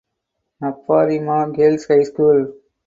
[0.63, 2.55] Naparima Girls High School.